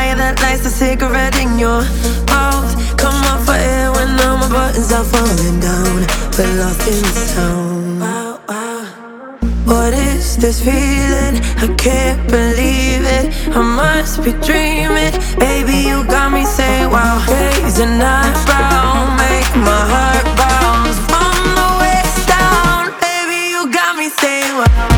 higher 0.00 0.16
than 0.16 0.34
lights, 0.42 0.64
a 0.64 0.72
cigarette 0.82 1.36
in 1.44 1.58
your 1.58 1.82
mouth. 2.32 2.70
Come 3.02 3.18
on 3.30 3.38
for 3.46 3.58
air 3.72 3.88
when 3.96 4.08
all 4.24 4.36
my 4.42 4.48
buttons 4.56 4.90
are 4.98 5.06
falling 5.12 5.58
down. 5.68 5.96
We're 6.36 6.54
lost 6.60 6.84
in 6.92 7.00
the 7.06 7.14
sound. 7.32 8.00
Wow, 8.00 8.40
wow. 8.48 8.84
What 9.70 9.92
is 9.92 10.36
this 10.42 10.58
feeling? 10.66 11.36
I 11.64 11.68
can't 11.86 12.22
believe 12.36 13.04
it. 13.18 13.26
I 13.58 13.62
must 13.80 14.24
be 14.24 14.32
dreaming. 14.48 15.12
Baby, 15.46 15.76
you 15.88 15.98
got 16.16 16.28
me 16.36 16.44
saying, 16.56 16.90
wow. 16.94 17.16
Days 17.26 17.78
and 17.84 17.94
nights 17.98 18.44
brown, 18.48 19.04
make 19.24 19.50
my 19.68 19.82
heart 19.92 20.26
bounce. 20.40 20.98
From 21.10 21.36
the 21.58 21.68
waist 21.82 22.20
down, 22.36 22.82
baby, 23.04 23.40
you 23.54 23.62
got 23.78 23.92
me 24.00 24.08
saying, 24.20 24.54
wow. 24.60 24.89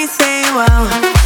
me 0.00 0.06
say 0.06 0.42
wow. 0.54 1.19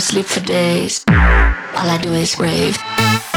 sleep 0.00 0.26
for 0.26 0.40
days. 0.40 1.04
All 1.08 1.88
I 1.88 1.98
do 2.02 2.12
is 2.14 2.38
rave. 2.38 3.29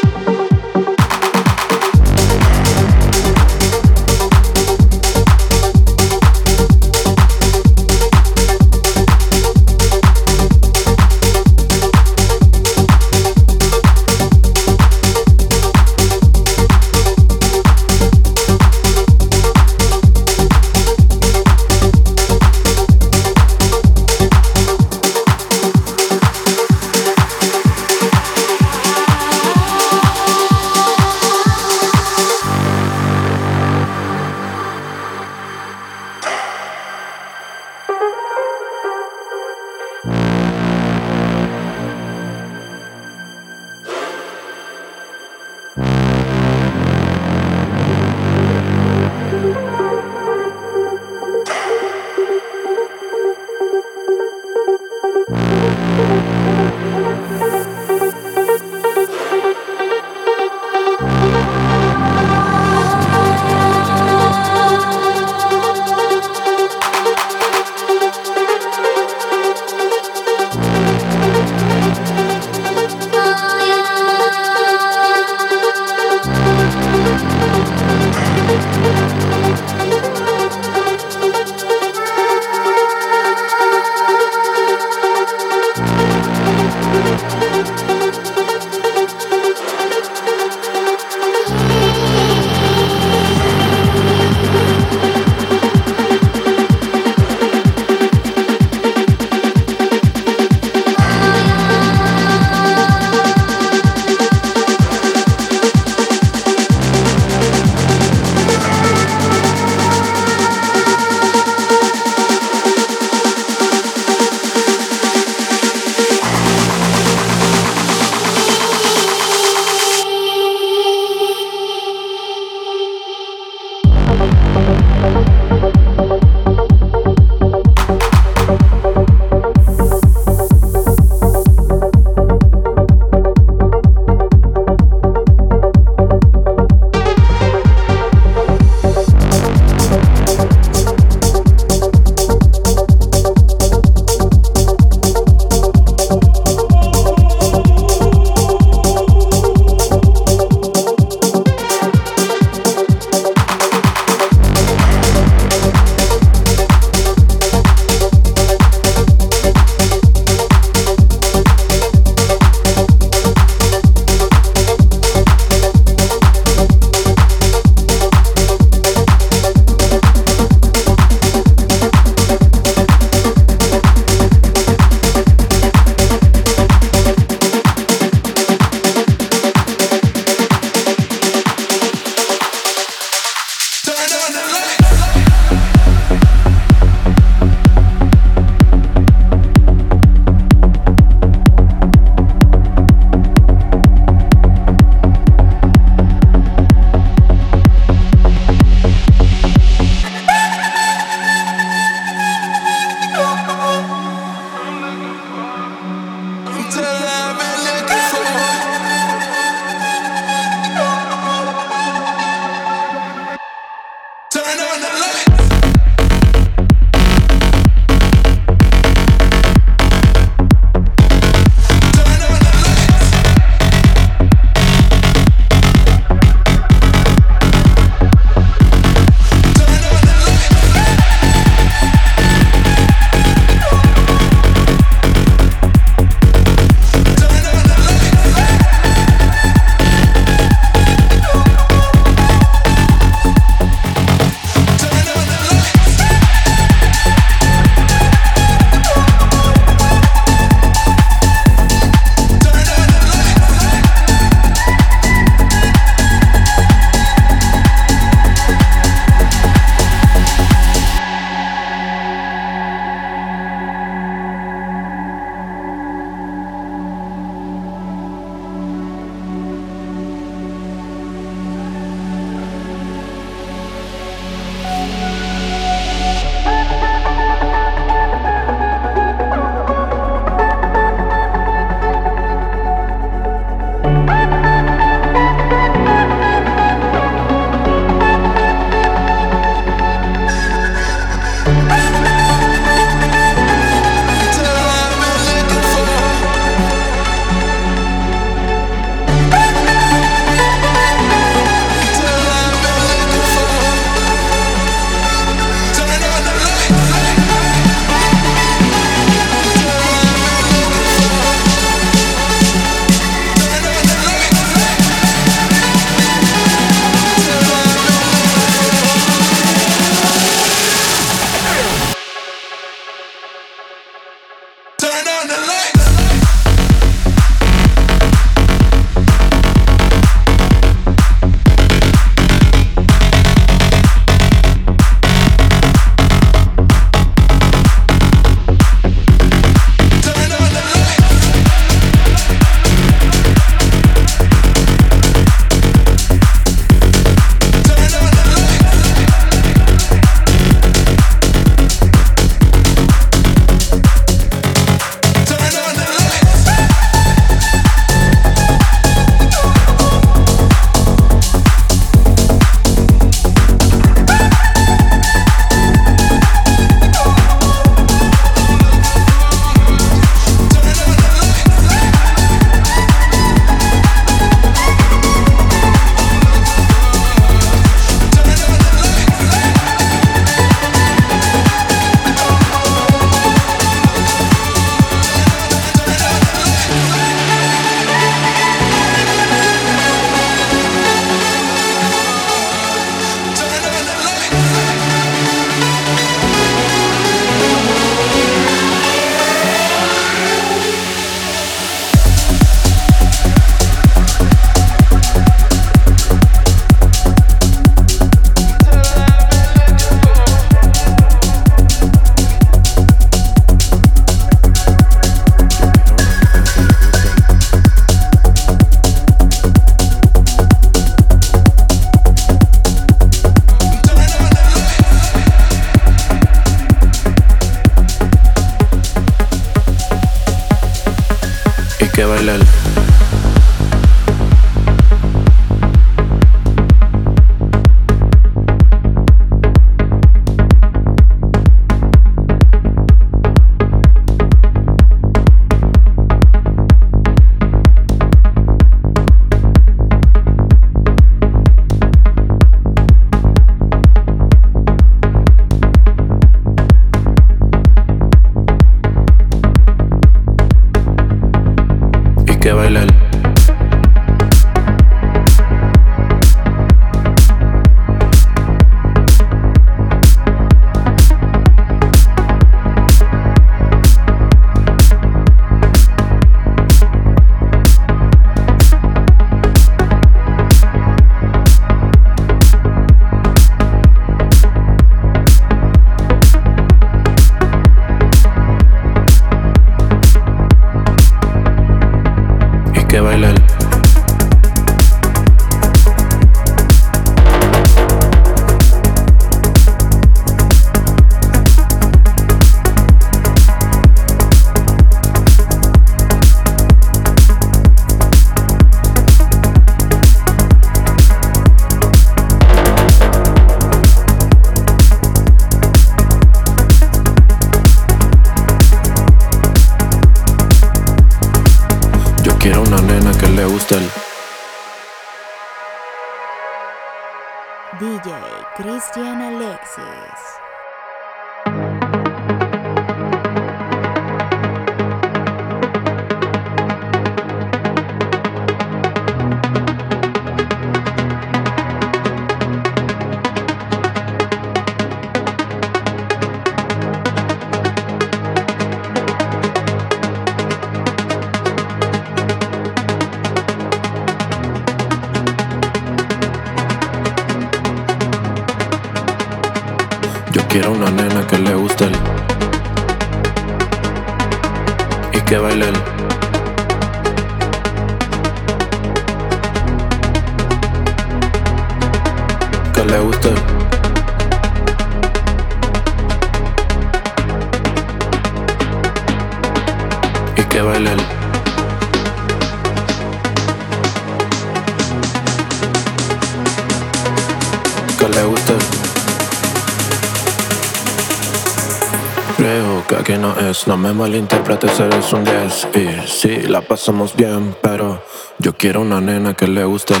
No 593.64 593.76
me 593.76 593.92
malinterpretes, 593.92 594.80
eres 594.80 595.12
un 595.12 595.22
10 595.24 595.68
Y 595.74 596.08
sí, 596.08 596.40
la 596.48 596.62
pasamos 596.62 597.14
bien, 597.14 597.54
pero 597.62 598.02
Yo 598.38 598.54
quiero 598.54 598.80
una 598.80 599.00
nena 599.00 599.34
que 599.34 599.46
le 599.46 599.62
guste 599.64 599.94
el 599.94 600.00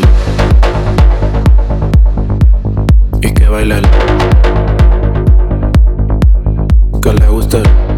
Y 3.22 3.32
que 3.32 3.46
baile 3.46 3.76
el 3.78 3.86
Que 7.00 7.12
le 7.12 7.26
guste 7.28 7.58
el 7.58 7.91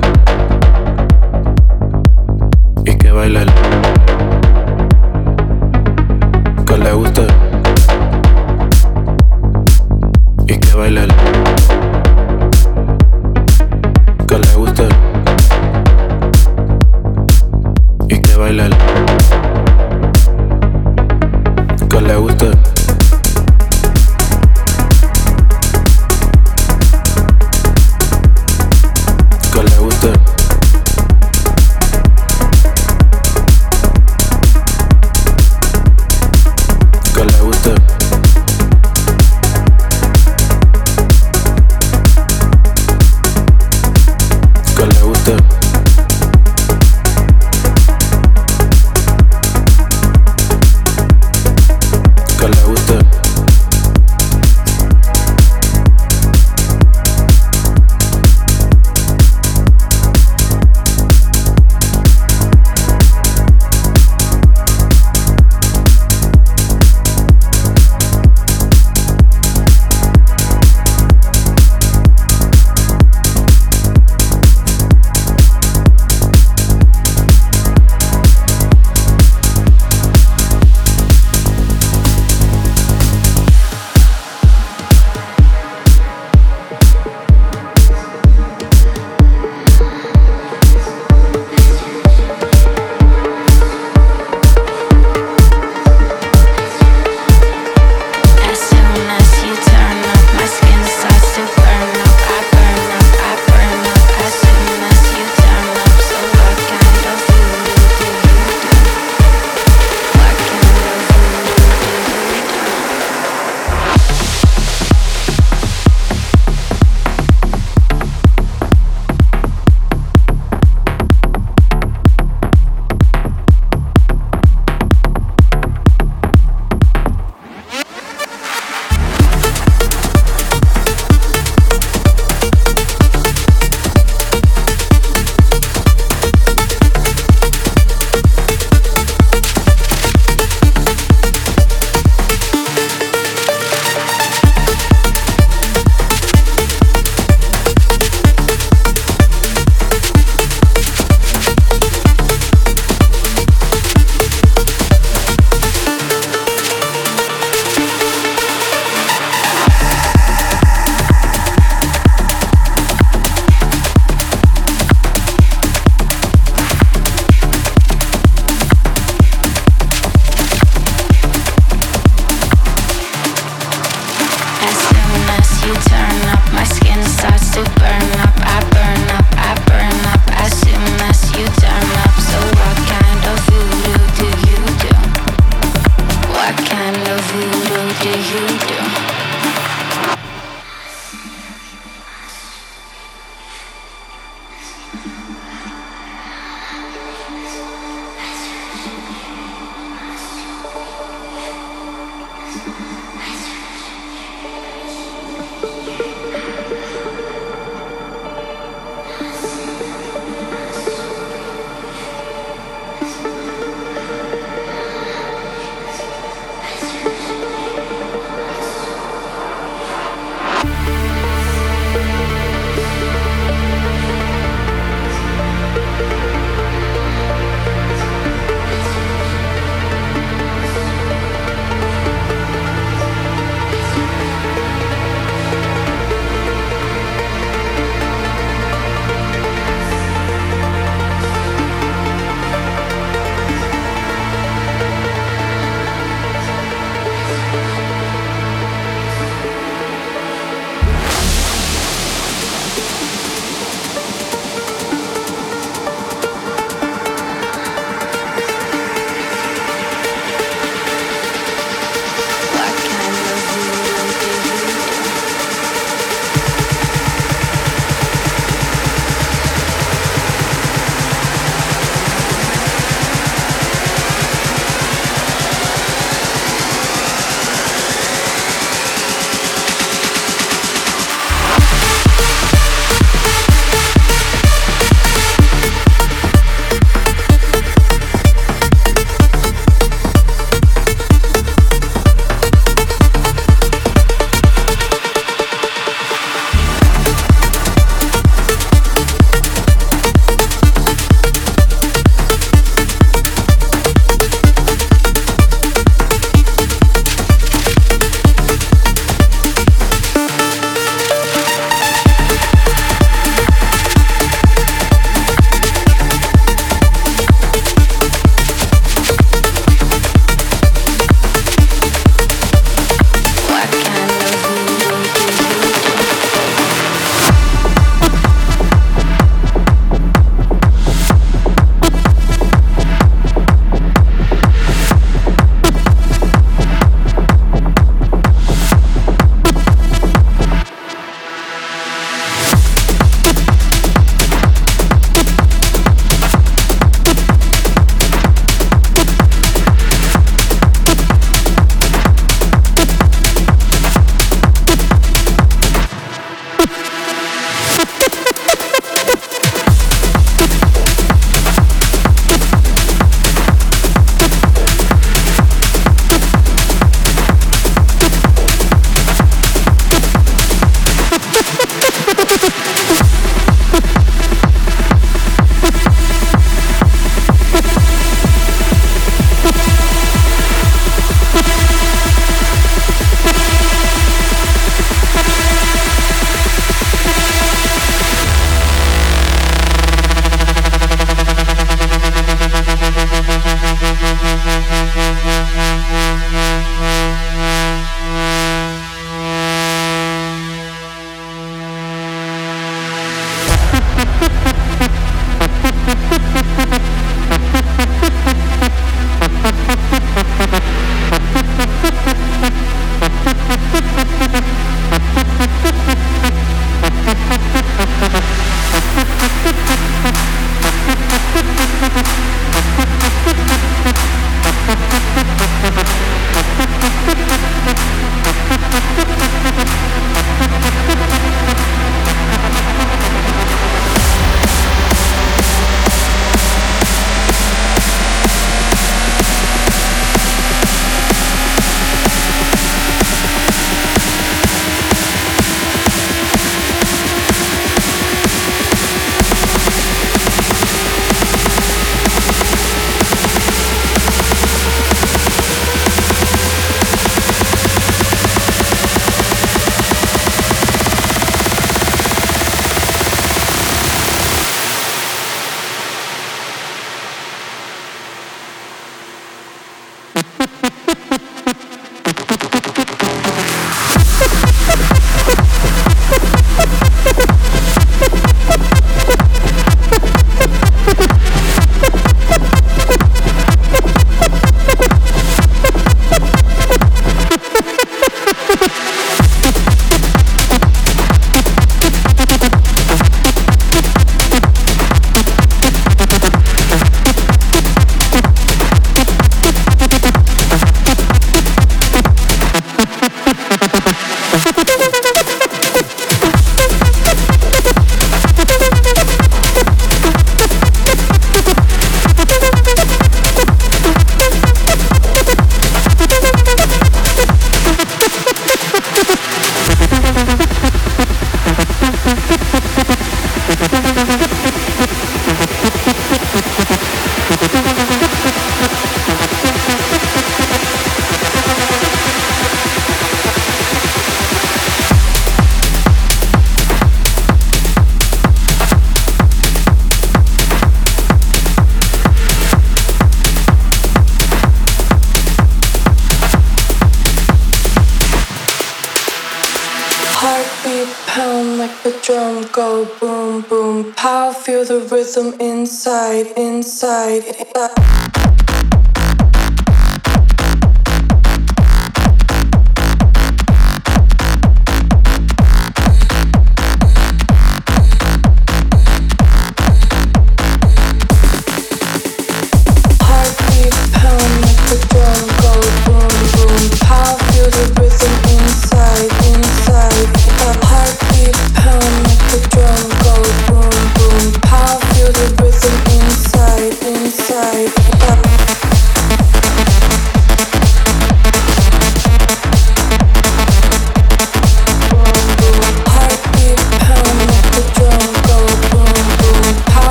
pound 551.06 551.58
like 551.58 551.82
the 551.82 551.92
drum 552.02 552.46
go 552.52 552.84
boom 552.98 553.42
boom. 553.42 553.92
Pow, 553.94 554.32
feel 554.32 554.64
the 554.64 554.80
rhythm 554.80 555.38
inside, 555.40 556.26
inside. 556.36 557.22
DJ 557.22 558.23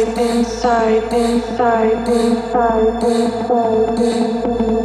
inside, 0.00 1.12
inside, 1.12 1.12
inside, 1.12 2.08
inside, 2.08 3.02
inside, 3.02 3.98
inside. 3.98 4.77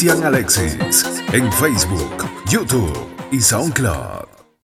Cristian 0.00 0.24
Alexis 0.24 0.78
en 1.34 1.52
Facebook, 1.52 2.24
YouTube 2.48 3.06
y 3.30 3.38
SoundCloud. 3.38 4.29